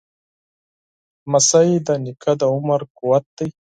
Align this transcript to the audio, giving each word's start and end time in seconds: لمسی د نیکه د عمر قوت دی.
لمسی 1.23 1.71
د 1.87 1.89
نیکه 2.03 2.31
د 2.39 2.41
عمر 2.53 2.81
قوت 2.97 3.25
دی. 3.37 3.49